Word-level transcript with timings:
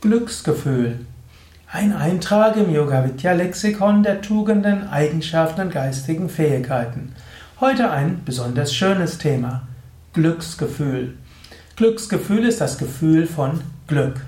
Glücksgefühl. 0.00 1.00
Ein 1.70 1.92
Eintrag 1.92 2.56
im 2.56 2.74
Yoga 2.74 3.04
Vidya 3.04 3.34
Lexikon 3.34 4.02
der 4.02 4.22
Tugenden, 4.22 4.88
Eigenschaften 4.88 5.60
und 5.60 5.72
geistigen 5.74 6.30
Fähigkeiten. 6.30 7.12
Heute 7.60 7.90
ein 7.90 8.22
besonders 8.24 8.74
schönes 8.74 9.18
Thema. 9.18 9.68
Glücksgefühl. 10.14 11.18
Glücksgefühl 11.76 12.46
ist 12.46 12.62
das 12.62 12.78
Gefühl 12.78 13.26
von 13.26 13.60
Glück. 13.88 14.22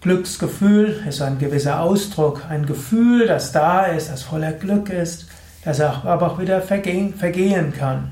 Glücksgefühl 0.00 1.00
ist 1.08 1.22
ein 1.22 1.38
gewisser 1.38 1.80
Ausdruck, 1.80 2.42
ein 2.48 2.66
Gefühl, 2.66 3.28
das 3.28 3.52
da 3.52 3.84
ist, 3.84 4.10
das 4.10 4.24
voller 4.24 4.50
Glück 4.50 4.90
ist, 4.90 5.28
das 5.64 5.80
aber 5.80 6.26
auch 6.26 6.40
wieder 6.40 6.60
vergehen 6.60 7.72
kann. 7.72 8.08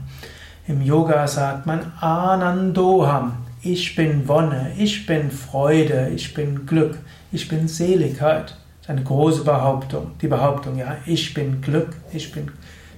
Im 0.68 0.82
Yoga 0.82 1.26
sagt 1.26 1.66
man 1.66 1.92
Anandoham, 2.00 3.45
ich 3.72 3.96
bin 3.96 4.28
Wonne, 4.28 4.72
ich 4.78 5.06
bin 5.06 5.30
Freude, 5.30 6.10
ich 6.14 6.34
bin 6.34 6.66
Glück, 6.66 6.98
ich 7.32 7.48
bin 7.48 7.66
Seligkeit. 7.66 8.50
Das 8.50 8.82
ist 8.82 8.90
eine 8.90 9.02
große 9.02 9.44
Behauptung. 9.44 10.12
Die 10.22 10.28
Behauptung, 10.28 10.76
ja, 10.76 10.96
ich 11.04 11.34
bin 11.34 11.60
Glück, 11.60 11.96
ich 12.12 12.30
bin, 12.30 12.50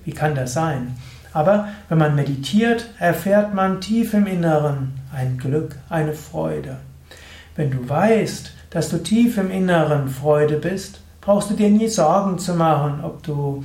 wie 0.04 0.12
kann 0.12 0.34
das 0.34 0.52
sein? 0.52 0.96
Aber 1.32 1.68
wenn 1.88 1.98
man 1.98 2.14
meditiert, 2.14 2.86
erfährt 2.98 3.54
man 3.54 3.80
tief 3.80 4.12
im 4.12 4.26
Inneren 4.26 5.00
ein 5.12 5.38
Glück, 5.38 5.76
eine 5.88 6.12
Freude. 6.12 6.76
Wenn 7.56 7.70
du 7.70 7.88
weißt, 7.88 8.52
dass 8.70 8.90
du 8.90 9.02
tief 9.02 9.38
im 9.38 9.50
Inneren 9.50 10.08
Freude 10.08 10.56
bist, 10.56 11.00
brauchst 11.20 11.50
du 11.50 11.54
dir 11.54 11.70
nie 11.70 11.88
Sorgen 11.88 12.38
zu 12.38 12.54
machen, 12.54 13.02
ob 13.02 13.22
du, 13.22 13.64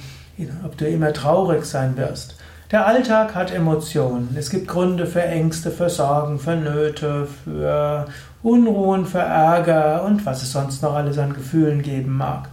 ob 0.66 0.78
du 0.78 0.88
immer 0.88 1.12
traurig 1.12 1.66
sein 1.66 1.98
wirst. 1.98 2.38
Der 2.72 2.88
Alltag 2.88 3.36
hat 3.36 3.52
Emotionen. 3.52 4.36
Es 4.38 4.50
gibt 4.50 4.68
Gründe 4.68 5.06
für 5.06 5.22
Ängste, 5.22 5.70
für 5.70 5.90
Sorgen, 5.90 6.40
für 6.40 6.56
Nöte, 6.56 7.28
für 7.44 8.06
Unruhen, 8.42 9.06
für 9.06 9.20
Ärger 9.20 10.04
und 10.04 10.26
was 10.26 10.42
es 10.42 10.52
sonst 10.52 10.82
noch 10.82 10.96
alles 10.96 11.18
an 11.18 11.34
Gefühlen 11.34 11.82
geben 11.82 12.18
mag. 12.18 12.50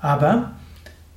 Aber 0.00 0.50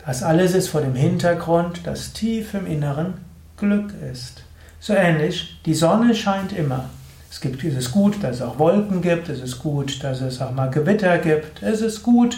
das 0.05 0.23
alles 0.23 0.55
ist 0.55 0.69
vor 0.69 0.81
dem 0.81 0.95
Hintergrund, 0.95 1.86
dass 1.86 2.14
tief 2.14 2.53
im 2.53 2.66
Inneren 2.66 3.16
Glück 3.58 3.94
ist. 4.11 4.44
So 4.80 4.94
ähnlich, 4.94 5.61
die 5.66 5.75
Sonne 5.75 6.16
scheint 6.16 6.53
immer. 6.53 6.86
Es, 7.30 7.39
gibt, 7.39 7.64
es 7.64 7.75
ist 7.75 7.92
gut, 7.92 8.23
dass 8.23 8.38
es 8.38 8.42
auch 8.42 8.58
Wolken 8.58 9.02
gibt, 9.02 9.30
es 9.30 9.39
ist 9.42 9.59
gut, 9.59 10.03
dass 10.03 10.22
es 10.22 10.42
auch 10.42 10.52
mal 10.52 10.69
Gewitter 10.69 11.17
gibt, 11.19 11.61
es 11.61 11.81
ist 11.81 12.02
gut, 12.02 12.38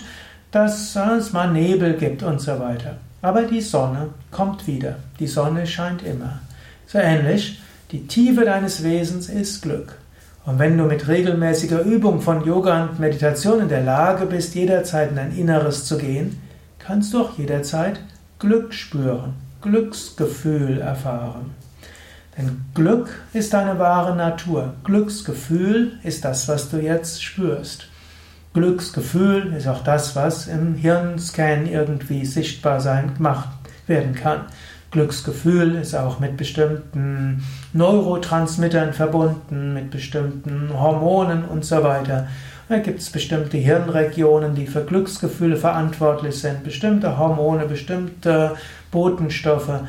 dass 0.51 0.95
es 0.95 1.33
mal 1.33 1.51
Nebel 1.51 1.93
gibt 1.93 2.21
und 2.21 2.41
so 2.41 2.59
weiter. 2.59 2.97
Aber 3.23 3.43
die 3.43 3.61
Sonne 3.61 4.09
kommt 4.31 4.67
wieder. 4.67 4.97
Die 5.17 5.27
Sonne 5.27 5.65
scheint 5.65 6.03
immer. 6.03 6.41
So 6.85 6.97
ähnlich, 6.97 7.61
die 7.91 8.05
Tiefe 8.05 8.43
deines 8.43 8.83
Wesens 8.83 9.29
ist 9.29 9.61
Glück. 9.61 9.97
Und 10.45 10.59
wenn 10.59 10.77
du 10.77 10.83
mit 10.83 11.07
regelmäßiger 11.07 11.83
Übung 11.83 12.19
von 12.19 12.43
Yoga 12.43 12.83
und 12.83 12.99
Meditation 12.99 13.61
in 13.61 13.69
der 13.69 13.81
Lage 13.81 14.25
bist, 14.25 14.55
jederzeit 14.55 15.11
in 15.11 15.15
dein 15.15 15.37
Inneres 15.37 15.85
zu 15.85 15.97
gehen, 15.97 16.41
kannst 16.79 17.13
du 17.13 17.21
auch 17.21 17.37
jederzeit 17.37 18.01
Glück 18.39 18.73
spüren, 18.73 19.35
Glücksgefühl 19.61 20.81
erfahren. 20.81 21.51
Denn 22.37 22.65
Glück 22.73 23.09
ist 23.31 23.53
deine 23.53 23.79
wahre 23.79 24.17
Natur. 24.17 24.73
Glücksgefühl 24.83 25.93
ist 26.03 26.25
das, 26.25 26.49
was 26.49 26.69
du 26.69 26.77
jetzt 26.77 27.23
spürst. 27.23 27.87
Glücksgefühl 28.53 29.53
ist 29.57 29.67
auch 29.67 29.83
das, 29.83 30.15
was 30.15 30.47
im 30.47 30.75
Hirnscan 30.75 31.65
irgendwie 31.65 32.25
sichtbar 32.25 32.79
sein, 32.81 33.15
gemacht 33.15 33.49
werden 33.87 34.13
kann. 34.13 34.41
Glücksgefühl 34.91 35.75
ist 35.75 35.95
auch 35.95 36.19
mit 36.19 36.37
bestimmten 36.37 37.43
Neurotransmittern 37.73 38.93
verbunden, 38.93 39.73
mit 39.73 39.89
bestimmten 39.89 40.69
Hormonen 40.71 41.45
und 41.45 41.65
so 41.65 41.81
weiter. 41.81 42.27
Da 42.69 42.77
gibt 42.77 42.99
es 42.99 43.09
bestimmte 43.09 43.57
Hirnregionen, 43.57 44.53
die 44.53 44.67
für 44.67 44.83
Glücksgefühle 44.83 45.57
verantwortlich 45.57 46.39
sind, 46.39 46.63
bestimmte 46.63 47.17
Hormone, 47.17 47.65
bestimmte 47.65 48.55
Botenstoffe. 48.91 49.81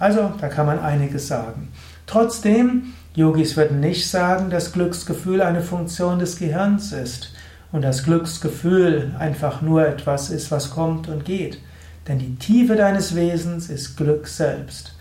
Also 0.00 0.32
da 0.40 0.48
kann 0.48 0.66
man 0.66 0.80
einiges 0.80 1.28
sagen. 1.28 1.68
Trotzdem, 2.06 2.94
Yogis 3.14 3.56
würden 3.56 3.78
nicht 3.78 4.10
sagen, 4.10 4.50
dass 4.50 4.72
Glücksgefühl 4.72 5.40
eine 5.40 5.62
Funktion 5.62 6.18
des 6.18 6.36
Gehirns 6.36 6.92
ist 6.92 7.32
und 7.72 7.82
das 7.82 8.04
Glücksgefühl 8.04 9.12
einfach 9.18 9.62
nur 9.62 9.86
etwas 9.86 10.30
ist, 10.30 10.50
was 10.50 10.70
kommt 10.70 11.08
und 11.08 11.24
geht. 11.24 11.58
Denn 12.06 12.18
die 12.18 12.36
Tiefe 12.36 12.76
deines 12.76 13.16
Wesens 13.16 13.70
ist 13.70 13.96
Glück 13.96 14.28
selbst. 14.28 14.94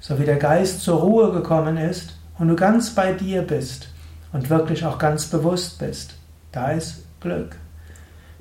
So 0.00 0.18
wie 0.18 0.24
der 0.24 0.36
Geist 0.36 0.82
zur 0.82 1.00
Ruhe 1.00 1.32
gekommen 1.32 1.76
ist 1.76 2.16
und 2.38 2.48
du 2.48 2.56
ganz 2.56 2.90
bei 2.90 3.12
dir 3.12 3.42
bist 3.42 3.88
und 4.32 4.50
wirklich 4.50 4.84
auch 4.84 4.98
ganz 4.98 5.26
bewusst 5.26 5.78
bist, 5.78 6.14
da 6.52 6.72
ist 6.72 7.04
Glück. 7.20 7.56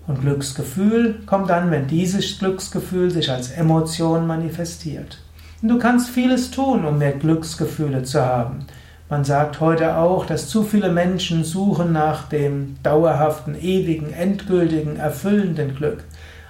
Und 0.08 0.22
Glücksgefühl 0.22 1.22
kommt 1.26 1.50
dann, 1.50 1.72
wenn 1.72 1.88
dieses 1.88 2.38
Glücksgefühl 2.38 3.10
sich 3.10 3.32
als 3.32 3.52
Emotion 3.52 4.28
manifestiert. 4.28 5.20
Und 5.62 5.70
du 5.70 5.80
kannst 5.80 6.10
vieles 6.10 6.52
tun, 6.52 6.86
um 6.86 6.98
mehr 6.98 7.14
Glücksgefühle 7.14 8.04
zu 8.04 8.24
haben. 8.24 8.66
Man 9.08 9.24
sagt 9.24 9.60
heute 9.60 9.98
auch, 9.98 10.26
dass 10.26 10.50
zu 10.50 10.64
viele 10.64 10.92
Menschen 10.92 11.44
suchen 11.44 11.92
nach 11.92 12.28
dem 12.28 12.78
dauerhaften, 12.82 13.56
ewigen, 13.56 14.12
endgültigen, 14.12 14.98
erfüllenden 14.98 15.76
Glück. 15.76 16.04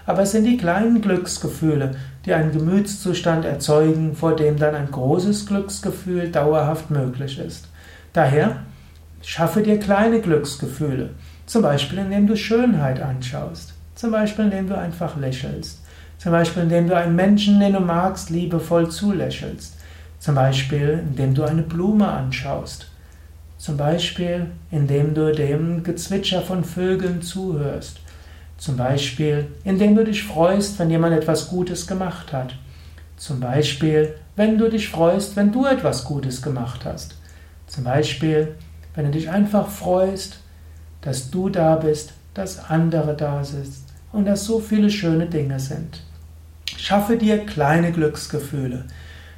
Aber 0.05 0.21
es 0.21 0.31
sind 0.31 0.45
die 0.45 0.55
kleinen 0.55 1.01
Glücksgefühle, 1.01 1.95
die 2.25 2.33
einen 2.33 2.53
Gemütszustand 2.53 3.44
erzeugen, 3.44 4.15
vor 4.15 4.38
dem 4.38 4.57
dann 4.57 4.73
ein 4.73 4.89
großes 4.89 5.47
Glücksgefühl 5.47 6.31
dauerhaft 6.31 6.91
möglich 6.91 7.39
ist. 7.39 7.67
Daher 8.13 8.57
schaffe 9.21 9.61
dir 9.61 9.77
kleine 9.77 10.21
Glücksgefühle, 10.21 11.09
zum 11.45 11.61
Beispiel 11.61 11.99
indem 11.99 12.25
du 12.25 12.38
Schönheit 12.38 13.01
anschaust, 13.01 13.73
zum 13.95 14.11
Beispiel 14.11 14.45
indem 14.45 14.69
du 14.69 14.77
einfach 14.77 15.17
lächelst, 15.17 15.83
zum 16.19 16.31
Beispiel 16.31 16.63
indem 16.63 16.88
du 16.88 16.95
einen 16.95 17.17
Menschen, 17.17 17.59
den 17.59 17.73
du 17.73 17.81
magst, 17.81 18.29
liebevoll 18.29 18.89
zulächelst. 18.89 19.73
Zum 20.19 20.35
Beispiel, 20.35 21.03
indem 21.07 21.33
du 21.33 21.43
eine 21.43 21.61
Blume 21.61 22.07
anschaust. 22.07 22.87
Zum 23.57 23.77
Beispiel, 23.77 24.47
indem 24.71 25.13
du 25.13 25.33
dem 25.33 25.83
Gezwitscher 25.83 26.41
von 26.41 26.63
Vögeln 26.63 27.21
zuhörst. 27.21 27.99
Zum 28.57 28.77
Beispiel, 28.77 29.47
indem 29.63 29.95
du 29.95 30.03
dich 30.03 30.23
freust, 30.23 30.79
wenn 30.79 30.89
jemand 30.89 31.15
etwas 31.15 31.49
Gutes 31.49 31.87
gemacht 31.87 32.31
hat. 32.31 32.55
Zum 33.17 33.39
Beispiel, 33.39 34.15
wenn 34.35 34.57
du 34.57 34.69
dich 34.69 34.89
freust, 34.89 35.35
wenn 35.35 35.51
du 35.51 35.65
etwas 35.65 36.03
Gutes 36.03 36.41
gemacht 36.41 36.85
hast. 36.85 37.15
Zum 37.67 37.83
Beispiel, 37.83 38.55
wenn 38.93 39.05
du 39.05 39.11
dich 39.11 39.29
einfach 39.29 39.67
freust, 39.69 40.39
dass 41.01 41.31
du 41.31 41.49
da 41.49 41.75
bist, 41.75 42.13
dass 42.33 42.69
andere 42.69 43.15
da 43.15 43.43
sind 43.43 43.73
und 44.11 44.25
dass 44.25 44.45
so 44.45 44.59
viele 44.59 44.89
schöne 44.89 45.27
Dinge 45.27 45.59
sind. 45.59 46.01
Schaffe 46.77 47.17
dir 47.17 47.45
kleine 47.45 47.91
Glücksgefühle. 47.91 48.85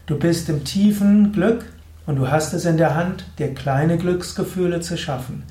Du 0.08 0.18
bist 0.18 0.48
im 0.48 0.64
tiefen 0.64 1.34
Glück 1.34 1.66
und 2.06 2.16
du 2.16 2.32
hast 2.32 2.54
es 2.54 2.64
in 2.64 2.78
der 2.78 2.96
Hand, 2.96 3.26
dir 3.40 3.54
kleine 3.54 3.98
Glücksgefühle 3.98 4.80
zu 4.80 4.98
schaffen. 4.98 5.44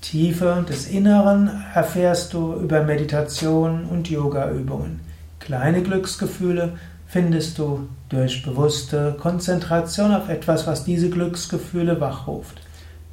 Tiefe 0.00 0.66
des 0.68 0.88
Inneren 0.88 1.48
erfährst 1.74 2.32
du 2.32 2.54
über 2.54 2.82
Meditation 2.82 3.84
und 3.84 4.10
Yoga-Übungen. 4.10 4.98
Kleine 5.38 5.84
Glücksgefühle 5.84 6.72
findest 7.06 7.56
du 7.60 7.88
durch 8.08 8.42
bewusste 8.42 9.16
Konzentration 9.16 10.12
auf 10.12 10.28
etwas, 10.28 10.66
was 10.66 10.82
diese 10.82 11.08
Glücksgefühle 11.08 12.00
wachruft. 12.00 12.60